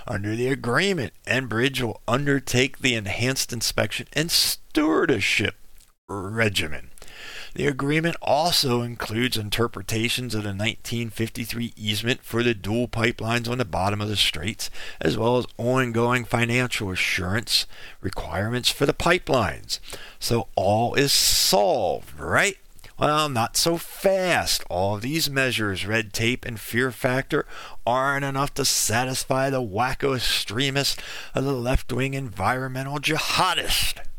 Under 0.07 0.37
the 0.37 0.47
agreement, 0.47 1.13
Enbridge 1.27 1.83
will 1.83 2.01
undertake 2.07 2.79
the 2.79 2.95
enhanced 2.95 3.53
inspection 3.53 4.07
and 4.13 4.31
stewardship 4.31 5.57
regimen. 6.09 6.91
The 7.55 7.67
agreement 7.67 8.17
also 8.23 8.83
includes 8.83 9.37
interpretations 9.37 10.35
of 10.35 10.43
the 10.43 10.51
1953 10.51 11.73
easement 11.77 12.23
for 12.23 12.43
the 12.43 12.55
dual 12.55 12.87
pipelines 12.87 13.49
on 13.49 13.59
the 13.59 13.65
bottom 13.65 14.01
of 14.01 14.09
the 14.09 14.17
straits, 14.17 14.71
as 15.01 15.19
well 15.19 15.37
as 15.37 15.47
ongoing 15.57 16.25
financial 16.25 16.91
assurance 16.91 17.67
requirements 18.01 18.71
for 18.71 18.87
the 18.87 18.95
pipelines. 18.95 19.81
So 20.19 20.49
all 20.55 20.95
is 20.95 21.13
solved, 21.13 22.19
right? 22.19 22.57
Well, 23.01 23.31
not 23.31 23.57
so 23.57 23.79
fast. 23.79 24.63
All 24.69 24.99
these 24.99 25.31
measures, 25.31 25.87
red 25.87 26.13
tape 26.13 26.45
and 26.45 26.61
fear 26.61 26.93
factor, 26.93 27.47
aren't 27.87 28.27
enough 28.27 28.53
to 28.55 28.65
satisfy 28.67 29.49
the 29.49 29.63
wacko 29.63 30.17
extremists 30.17 31.03
of 31.35 31.45
the 31.45 31.55
left 31.55 31.91
wing 31.93 32.13
environmental 32.13 32.99
jihadists. 32.99 34.10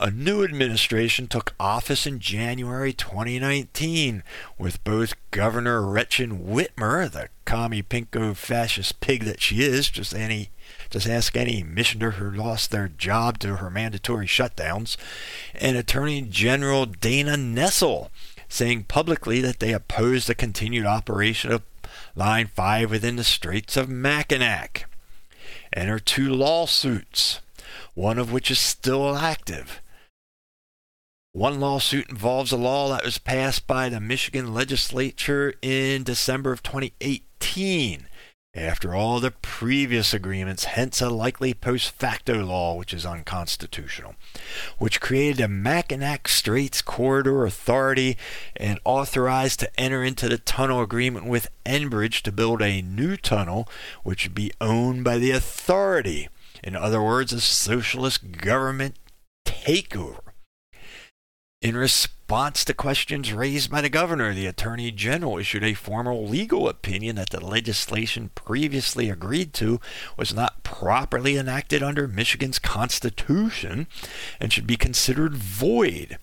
A 0.00 0.10
new 0.10 0.42
administration 0.42 1.28
took 1.28 1.54
office 1.60 2.06
in 2.06 2.18
January 2.18 2.92
2019 2.92 4.22
with 4.58 4.82
both 4.84 5.14
Governor 5.30 5.82
Gretchen 5.82 6.46
Whitmer, 6.46 7.10
the 7.10 7.28
commie 7.44 7.82
pinko 7.82 8.34
fascist 8.34 9.00
pig 9.00 9.24
that 9.24 9.42
she 9.42 9.62
is, 9.62 9.90
just 9.90 10.14
any 10.14 10.50
just 10.88 11.06
ask 11.06 11.36
any 11.36 11.62
missioner 11.62 12.12
who 12.12 12.30
lost 12.30 12.70
their 12.70 12.88
job 12.88 13.38
to 13.40 13.56
her 13.56 13.70
mandatory 13.70 14.26
shutdowns, 14.26 14.96
and 15.54 15.76
Attorney 15.76 16.22
General 16.22 16.86
Dana 16.86 17.36
Nessel 17.36 18.10
saying 18.48 18.84
publicly 18.84 19.40
that 19.40 19.60
they 19.60 19.72
oppose 19.72 20.26
the 20.26 20.34
continued 20.34 20.86
operation 20.86 21.52
of 21.52 21.62
Line 22.14 22.46
5 22.46 22.90
within 22.90 23.16
the 23.16 23.24
Straits 23.24 23.76
of 23.76 23.88
Mackinac. 23.88 24.86
And 25.72 25.88
her 25.88 25.98
two 25.98 26.28
lawsuits, 26.28 27.40
one 27.94 28.18
of 28.18 28.32
which 28.32 28.50
is 28.50 28.58
still 28.58 29.16
active. 29.16 29.82
One 31.32 31.60
lawsuit 31.60 32.10
involves 32.10 32.52
a 32.52 32.56
law 32.56 32.90
that 32.90 33.04
was 33.04 33.18
passed 33.18 33.66
by 33.66 33.88
the 33.88 34.00
Michigan 34.00 34.52
legislature 34.52 35.54
in 35.62 36.02
December 36.02 36.52
of 36.52 36.62
2018 36.62 38.06
after 38.54 38.94
all 38.94 39.18
the 39.18 39.30
previous 39.30 40.12
agreements, 40.12 40.64
hence 40.64 41.00
a 41.00 41.08
likely 41.08 41.54
post 41.54 41.92
facto 41.92 42.44
law 42.44 42.74
which 42.74 42.92
is 42.92 43.06
unconstitutional, 43.06 44.14
which 44.76 45.00
created 45.00 45.40
a 45.40 45.48
Mackinac 45.48 46.28
Straits 46.28 46.82
Corridor 46.82 47.46
Authority 47.46 48.18
and 48.54 48.78
authorized 48.84 49.60
to 49.60 49.80
enter 49.80 50.04
into 50.04 50.28
the 50.28 50.36
tunnel 50.36 50.82
agreement 50.82 51.24
with 51.24 51.50
Enbridge 51.64 52.20
to 52.22 52.32
build 52.32 52.60
a 52.60 52.82
new 52.82 53.16
tunnel 53.16 53.66
which 54.02 54.26
would 54.26 54.34
be 54.34 54.52
owned 54.60 55.02
by 55.02 55.16
the 55.16 55.30
authority. 55.30 56.28
In 56.62 56.76
other 56.76 57.02
words, 57.02 57.32
a 57.32 57.40
socialist 57.40 58.32
government 58.32 58.96
takeover. 59.44 60.20
In 61.60 61.76
response 61.76 62.64
to 62.64 62.74
questions 62.74 63.32
raised 63.32 63.70
by 63.70 63.80
the 63.80 63.88
governor, 63.88 64.34
the 64.34 64.46
attorney 64.46 64.90
general 64.90 65.38
issued 65.38 65.62
a 65.62 65.74
formal 65.74 66.26
legal 66.26 66.68
opinion 66.68 67.14
that 67.16 67.30
the 67.30 67.44
legislation 67.44 68.30
previously 68.34 69.08
agreed 69.08 69.52
to 69.54 69.80
was 70.16 70.34
not 70.34 70.64
properly 70.64 71.36
enacted 71.36 71.80
under 71.80 72.08
Michigan's 72.08 72.58
constitution 72.58 73.86
and 74.40 74.52
should 74.52 74.66
be 74.66 74.76
considered 74.76 75.36
void. 75.36 76.18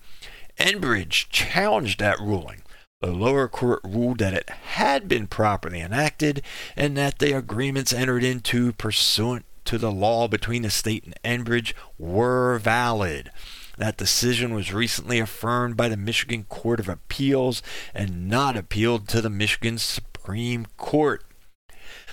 Enbridge 0.58 1.30
challenged 1.30 2.00
that 2.00 2.20
ruling. 2.20 2.60
The 3.00 3.12
lower 3.12 3.48
court 3.48 3.80
ruled 3.82 4.18
that 4.18 4.34
it 4.34 4.50
had 4.50 5.08
been 5.08 5.26
properly 5.26 5.80
enacted 5.80 6.42
and 6.76 6.98
that 6.98 7.18
the 7.18 7.32
agreements 7.34 7.94
entered 7.94 8.22
into 8.22 8.74
pursuant 8.74 9.46
to 9.70 9.78
the 9.78 9.92
law 9.92 10.26
between 10.26 10.62
the 10.62 10.68
state 10.68 11.04
and 11.04 11.46
Enbridge 11.46 11.74
were 11.96 12.58
valid. 12.58 13.30
That 13.78 13.96
decision 13.96 14.52
was 14.52 14.72
recently 14.72 15.20
affirmed 15.20 15.76
by 15.76 15.88
the 15.88 15.96
Michigan 15.96 16.42
Court 16.48 16.80
of 16.80 16.88
Appeals 16.88 17.62
and 17.94 18.28
not 18.28 18.56
appealed 18.56 19.06
to 19.06 19.20
the 19.22 19.30
Michigan 19.30 19.78
Supreme 19.78 20.66
Court. 20.76 21.22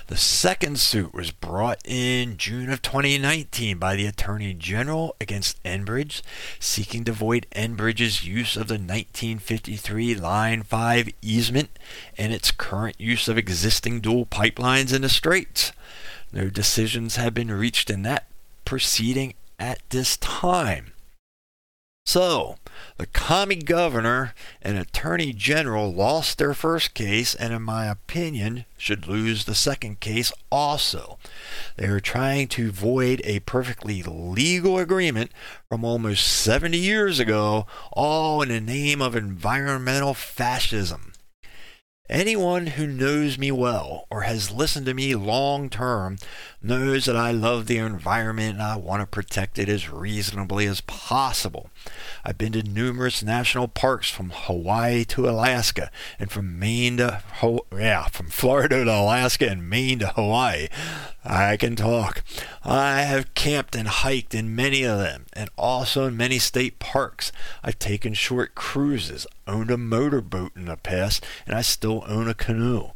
The 0.05 0.17
second 0.17 0.79
suit 0.79 1.15
was 1.15 1.31
brought 1.31 1.81
in 1.83 2.37
June 2.37 2.69
of 2.69 2.83
2019 2.83 3.79
by 3.79 3.95
the 3.95 4.05
Attorney 4.05 4.53
General 4.53 5.15
against 5.19 5.61
Enbridge, 5.63 6.21
seeking 6.59 7.05
to 7.05 7.11
void 7.11 7.47
Enbridge's 7.55 8.23
use 8.23 8.55
of 8.55 8.67
the 8.67 8.75
1953 8.75 10.13
Line 10.13 10.61
5 10.61 11.09
easement 11.23 11.71
and 12.19 12.31
its 12.31 12.51
current 12.51 13.01
use 13.01 13.27
of 13.27 13.35
existing 13.35 13.99
dual 13.99 14.27
pipelines 14.27 14.93
in 14.93 15.01
the 15.01 15.09
Straits. 15.09 15.71
No 16.31 16.49
decisions 16.49 17.15
have 17.15 17.33
been 17.33 17.51
reached 17.51 17.89
in 17.89 18.03
that 18.03 18.27
proceeding 18.65 19.33
at 19.59 19.81
this 19.89 20.17
time. 20.17 20.91
So, 22.05 22.55
the 22.95 23.05
commie 23.05 23.57
governor 23.57 24.33
and 24.61 24.77
attorney 24.77 25.33
general 25.33 25.93
lost 25.93 26.37
their 26.37 26.53
first 26.53 26.93
case, 26.93 27.35
and 27.35 27.53
in 27.53 27.63
my 27.63 27.87
opinion, 27.87 28.63
should 28.77 29.07
lose 29.07 29.43
the 29.43 29.53
second 29.53 29.99
case 29.99 30.31
also. 30.49 31.17
They 31.75 31.87
are 31.87 31.99
trying 31.99 32.47
to 32.49 32.71
void 32.71 33.21
a 33.25 33.41
perfectly 33.41 34.03
legal 34.03 34.77
agreement 34.77 35.31
from 35.67 35.83
almost 35.83 36.25
70 36.25 36.77
years 36.77 37.19
ago, 37.19 37.67
all 37.91 38.41
in 38.41 38.47
the 38.47 38.61
name 38.61 39.01
of 39.01 39.13
environmental 39.13 40.13
fascism. 40.13 41.11
Anyone 42.09 42.67
who 42.67 42.87
knows 42.87 43.37
me 43.37 43.51
well 43.51 44.07
or 44.09 44.21
has 44.21 44.49
listened 44.49 44.85
to 44.85 44.93
me 44.93 45.13
long 45.13 45.69
term 45.69 46.17
knows 46.61 47.05
that 47.05 47.17
I 47.17 47.31
love 47.31 47.67
the 47.67 47.77
environment 47.77 48.53
and 48.55 48.63
I 48.63 48.77
want 48.77 49.01
to 49.01 49.05
protect 49.05 49.59
it 49.59 49.67
as 49.67 49.89
reasonably 49.89 50.67
as 50.67 50.79
possible. 50.81 51.69
I've 52.23 52.37
been 52.37 52.53
to 52.53 52.63
numerous 52.63 53.21
national 53.21 53.67
parks 53.67 54.09
from 54.09 54.31
Hawaii 54.33 55.03
to 55.05 55.27
Alaska 55.27 55.91
and 56.17 56.31
from 56.31 56.57
Maine 56.57 56.97
to 56.97 57.21
Ho- 57.35 57.65
yeah, 57.73 58.07
from 58.07 58.27
Florida 58.29 58.85
to 58.85 58.91
Alaska 58.91 59.49
and 59.49 59.69
Maine 59.69 59.99
to 59.99 60.07
Hawaii. 60.07 60.67
I 61.25 61.57
can 61.57 61.75
talk. 61.75 62.23
I 62.69 63.03
have 63.03 63.33
camped 63.33 63.77
and 63.77 63.87
hiked 63.87 64.35
in 64.35 64.53
many 64.53 64.83
of 64.83 64.99
them 64.99 65.25
and 65.31 65.49
also 65.57 66.05
in 66.05 66.17
many 66.17 66.37
state 66.37 66.79
parks. 66.79 67.31
I've 67.63 67.79
taken 67.79 68.13
short 68.13 68.55
cruises, 68.55 69.25
owned 69.47 69.71
a 69.71 69.77
motorboat 69.77 70.51
in 70.53 70.65
the 70.65 70.75
past, 70.75 71.25
and 71.45 71.55
I 71.55 71.61
still 71.61 72.03
own 72.07 72.27
a 72.27 72.33
canoe. 72.33 72.89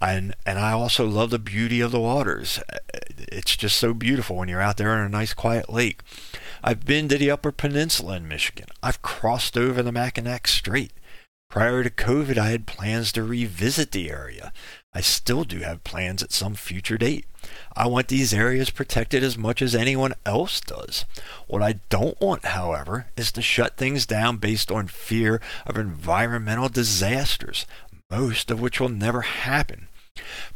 And, 0.00 0.36
and 0.46 0.60
I 0.60 0.70
also 0.72 1.06
love 1.06 1.30
the 1.30 1.40
beauty 1.40 1.80
of 1.80 1.90
the 1.90 1.98
waters. 1.98 2.60
It's 3.18 3.56
just 3.56 3.76
so 3.78 3.92
beautiful 3.94 4.36
when 4.36 4.48
you're 4.48 4.60
out 4.60 4.76
there 4.76 4.96
in 4.96 5.04
a 5.04 5.08
nice 5.08 5.34
quiet 5.34 5.68
lake. 5.68 6.02
I've 6.62 6.86
been 6.86 7.08
to 7.08 7.18
the 7.18 7.32
Upper 7.32 7.50
Peninsula 7.50 8.16
in 8.16 8.28
Michigan. 8.28 8.66
I've 8.80 9.02
crossed 9.02 9.58
over 9.58 9.82
the 9.82 9.92
Mackinac 9.92 10.46
Strait. 10.46 10.92
Prior 11.50 11.82
to 11.82 11.90
COVID, 11.90 12.38
I 12.38 12.50
had 12.50 12.64
plans 12.64 13.10
to 13.12 13.24
revisit 13.24 13.90
the 13.90 14.08
area. 14.08 14.52
I 14.92 15.00
still 15.02 15.44
do 15.44 15.60
have 15.60 15.84
plans 15.84 16.20
at 16.22 16.32
some 16.32 16.54
future 16.54 16.98
date. 16.98 17.24
I 17.76 17.86
want 17.86 18.08
these 18.08 18.34
areas 18.34 18.70
protected 18.70 19.22
as 19.22 19.38
much 19.38 19.62
as 19.62 19.74
anyone 19.74 20.14
else 20.26 20.60
does. 20.60 21.04
What 21.46 21.62
I 21.62 21.74
don't 21.90 22.20
want, 22.20 22.46
however, 22.46 23.06
is 23.16 23.30
to 23.32 23.42
shut 23.42 23.76
things 23.76 24.04
down 24.04 24.38
based 24.38 24.70
on 24.70 24.88
fear 24.88 25.40
of 25.64 25.76
environmental 25.76 26.68
disasters, 26.68 27.66
most 28.10 28.50
of 28.50 28.60
which 28.60 28.80
will 28.80 28.88
never 28.88 29.20
happen. 29.20 29.86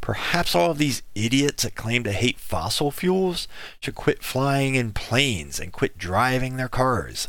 Perhaps 0.01 0.55
all 0.55 0.71
of 0.71 0.77
these 0.77 1.03
idiots 1.15 1.63
that 1.63 1.75
claim 1.75 2.03
to 2.03 2.11
hate 2.11 2.39
fossil 2.39 2.91
fuels 2.91 3.47
should 3.79 3.95
quit 3.95 4.23
flying 4.23 4.75
in 4.75 4.93
planes 4.93 5.59
and 5.59 5.71
quit 5.71 5.97
driving 5.97 6.57
their 6.57 6.69
cars. 6.69 7.27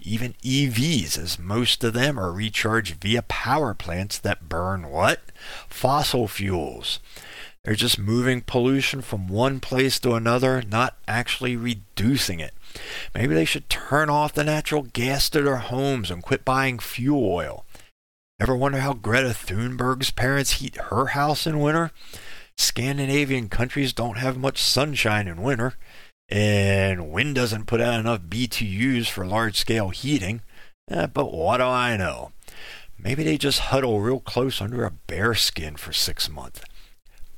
Even 0.00 0.34
EVs, 0.42 1.18
as 1.18 1.38
most 1.38 1.82
of 1.84 1.92
them 1.92 2.18
are 2.18 2.32
recharged 2.32 3.00
via 3.00 3.22
power 3.22 3.74
plants 3.74 4.18
that 4.18 4.48
burn 4.48 4.88
what? 4.90 5.20
Fossil 5.68 6.28
fuels. 6.28 7.00
They're 7.66 7.74
just 7.74 7.98
moving 7.98 8.42
pollution 8.42 9.02
from 9.02 9.26
one 9.26 9.58
place 9.58 9.98
to 9.98 10.14
another, 10.14 10.62
not 10.62 10.96
actually 11.08 11.56
reducing 11.56 12.38
it. 12.38 12.54
Maybe 13.12 13.34
they 13.34 13.44
should 13.44 13.68
turn 13.68 14.08
off 14.08 14.34
the 14.34 14.44
natural 14.44 14.82
gas 14.82 15.28
to 15.30 15.42
their 15.42 15.56
homes 15.56 16.08
and 16.08 16.22
quit 16.22 16.44
buying 16.44 16.78
fuel 16.78 17.28
oil. 17.28 17.65
Ever 18.38 18.54
wonder 18.54 18.80
how 18.80 18.92
Greta 18.92 19.30
Thunberg's 19.32 20.10
parents 20.10 20.52
heat 20.52 20.76
her 20.76 21.06
house 21.06 21.46
in 21.46 21.58
winter? 21.58 21.90
Scandinavian 22.58 23.48
countries 23.48 23.94
don't 23.94 24.18
have 24.18 24.36
much 24.36 24.62
sunshine 24.62 25.26
in 25.26 25.42
winter, 25.42 25.74
and 26.28 27.10
wind 27.10 27.34
doesn't 27.34 27.66
put 27.66 27.80
out 27.80 27.98
enough 27.98 28.20
BTUs 28.22 29.08
for 29.08 29.26
large 29.26 29.56
scale 29.56 29.88
heating. 29.88 30.42
Eh, 30.90 31.06
but 31.06 31.32
what 31.32 31.58
do 31.58 31.64
I 31.64 31.96
know? 31.96 32.32
Maybe 32.98 33.24
they 33.24 33.38
just 33.38 33.60
huddle 33.60 34.00
real 34.00 34.20
close 34.20 34.60
under 34.60 34.84
a 34.84 34.90
bear 34.90 35.34
skin 35.34 35.76
for 35.76 35.94
six 35.94 36.28
months. 36.28 36.60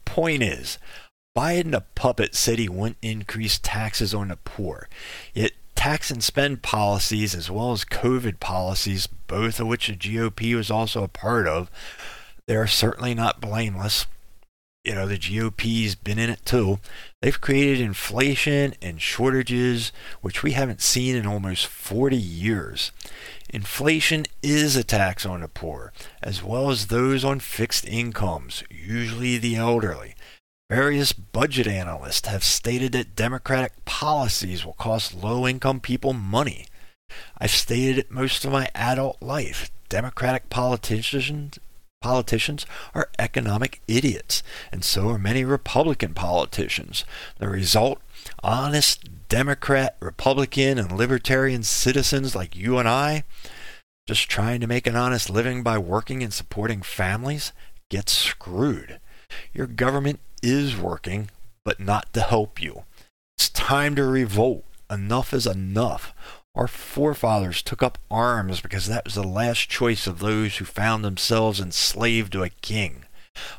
Point 0.05 0.43
is, 0.43 0.79
Biden 1.37 1.71
the 1.71 1.85
puppet 1.95 2.35
said 2.35 2.59
he 2.59 2.69
wouldn't 2.69 2.99
increase 3.03 3.61
taxes 3.61 4.13
on 4.13 4.29
the 4.29 4.37
poor, 4.37 4.89
yet 5.33 5.53
tax 5.79 6.11
and 6.11 6.25
spend 6.25 6.61
policies 6.61 7.37
as 7.37 7.49
well 7.49 7.71
as 7.71 7.85
COVID 7.85 8.41
policies, 8.41 9.07
both 9.07 9.61
of 9.61 9.69
which 9.69 9.87
the 9.87 9.95
GOP 9.95 10.57
was 10.57 10.73
also 10.73 11.05
a 11.05 11.09
part 11.09 11.47
of, 11.47 11.71
they're 12.47 12.67
certainly 12.67 13.15
not 13.15 13.41
blameless. 13.41 14.07
You 14.83 14.97
know, 14.97 15.07
the 15.07 15.17
GOP's 15.17 15.95
been 15.95 16.19
in 16.19 16.31
it 16.31 16.45
too. 16.45 16.81
They've 17.23 17.41
created 17.41 17.81
inflation 17.81 18.75
and 18.83 19.01
shortages, 19.01 19.93
which 20.21 20.43
we 20.43 20.51
haven't 20.51 20.81
seen 20.81 21.15
in 21.15 21.27
almost 21.27 21.69
40 21.69 22.17
years. 22.17 22.91
Inflation 23.49 24.27
is 24.43 24.75
a 24.75 24.83
tax 24.83 25.25
on 25.25 25.43
the 25.43 25.49
poor, 25.49 25.93
as 26.21 26.43
well 26.43 26.71
as 26.71 26.89
those 26.89 27.25
on 27.25 27.39
fixed 27.39 27.87
incomes, 27.87 28.65
usually 28.69 29.39
the 29.39 29.55
elderly. 29.55 30.17
Various 30.71 31.15
budget 31.15 31.67
analysts 31.67 32.29
have 32.29 32.45
stated 32.45 32.93
that 32.93 33.17
Democratic 33.17 33.85
policies 33.87 34.67
will 34.67 34.75
cost 34.75 35.15
low 35.15 35.49
income 35.49 35.81
people 35.81 36.13
money. 36.13 36.67
I've 37.39 37.51
stated 37.51 37.99
it 37.99 38.11
most 38.11 38.45
of 38.45 38.53
my 38.53 38.69
adult 38.75 39.17
life. 39.23 39.71
Democratic 39.89 40.51
politicians 40.51 41.59
politicians 42.01 42.65
are 42.95 43.11
economic 43.19 43.81
idiots, 43.89 44.43
and 44.71 44.85
so 44.85 45.09
are 45.09 45.19
many 45.19 45.45
Republican 45.45 46.15
politicians. 46.15 47.05
The 47.39 47.49
result 47.49 48.01
honest 48.43 49.29
Democrat, 49.29 49.97
Republican, 50.01 50.79
and 50.79 50.93
Libertarian 50.93 51.63
citizens 51.63 52.35
like 52.35 52.57
you 52.57 52.79
and 52.79 52.89
I, 52.89 53.25
just 54.07 54.29
trying 54.29 54.61
to 54.61 54.67
make 54.67 54.87
an 54.87 54.97
honest 54.97 55.29
living 55.29 55.63
by 55.63 55.79
working 55.79 56.23
and 56.23 56.33
supporting 56.33 56.83
families, 56.83 57.53
get 57.91 58.09
screwed. 58.09 59.01
Your 59.53 59.67
government 59.67 60.21
is 60.43 60.77
working, 60.77 61.31
but 61.65 61.81
not 61.81 62.13
to 62.13 62.21
help 62.21 62.61
you. 62.61 62.85
It's 63.37 63.49
time 63.49 63.95
to 63.97 64.05
revolt. 64.05 64.65
Enough 64.91 65.35
is 65.35 65.47
enough. 65.47 66.15
Our 66.55 66.67
forefathers 66.67 67.63
took 67.63 67.83
up 67.83 67.99
arms 68.11 68.61
because 68.61 68.87
that 68.87 69.05
was 69.05 69.15
the 69.15 69.23
last 69.23 69.69
choice 69.69 70.07
of 70.07 70.19
those 70.19 70.57
who 70.57 70.65
found 70.65 71.05
themselves 71.05 71.61
enslaved 71.61 72.33
to 72.33 72.43
a 72.43 72.49
king. 72.49 73.05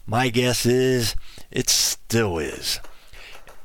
My 0.05 0.29
guess 0.29 0.65
is 0.65 1.15
it 1.51 1.69
still 1.69 2.37
is. 2.37 2.79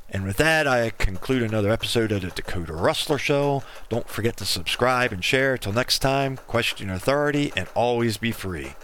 And 0.09 0.23
with 0.23 0.37
that, 0.37 0.67
I 0.67 0.91
conclude 0.91 1.41
another 1.41 1.71
episode 1.71 2.11
of 2.13 2.21
the 2.21 2.29
Dakota 2.29 2.71
Rustler 2.73 3.17
Show. 3.17 3.63
Don't 3.89 4.07
forget 4.07 4.37
to 4.37 4.45
subscribe 4.45 5.11
and 5.11 5.23
share. 5.23 5.57
Till 5.57 5.73
next 5.73 5.99
time, 5.99 6.37
question 6.37 6.89
authority 6.89 7.51
and 7.57 7.67
always 7.75 8.15
be 8.15 8.31
free. 8.31 8.75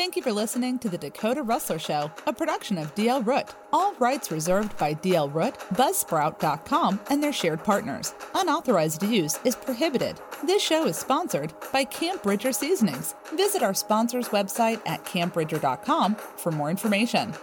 Thank 0.00 0.16
you 0.16 0.22
for 0.22 0.32
listening 0.32 0.78
to 0.78 0.88
the 0.88 0.96
Dakota 0.96 1.42
Rustler 1.42 1.78
Show, 1.78 2.10
a 2.26 2.32
production 2.32 2.78
of 2.78 2.94
DL 2.94 3.24
Root. 3.26 3.54
All 3.70 3.92
rights 3.98 4.30
reserved 4.30 4.74
by 4.78 4.94
DL 4.94 5.30
Root, 5.30 5.56
Buzzsprout.com, 5.74 6.98
and 7.10 7.22
their 7.22 7.34
shared 7.34 7.62
partners. 7.62 8.14
Unauthorized 8.34 9.02
use 9.02 9.38
is 9.44 9.54
prohibited. 9.54 10.18
This 10.42 10.62
show 10.62 10.86
is 10.86 10.96
sponsored 10.96 11.52
by 11.70 11.84
Camp 11.84 12.22
Bridger 12.22 12.50
Seasonings. 12.50 13.14
Visit 13.34 13.62
our 13.62 13.74
sponsor's 13.74 14.30
website 14.30 14.80
at 14.86 15.04
campbridger.com 15.04 16.14
for 16.14 16.50
more 16.50 16.70
information. 16.70 17.34